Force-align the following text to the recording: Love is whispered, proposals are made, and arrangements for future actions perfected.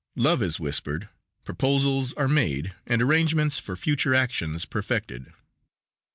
Love 0.15 0.41
is 0.41 0.59
whispered, 0.59 1.09
proposals 1.43 2.11
are 2.13 2.27
made, 2.27 2.73
and 2.87 3.03
arrangements 3.03 3.59
for 3.59 3.75
future 3.75 4.15
actions 4.15 4.65
perfected. 4.65 5.31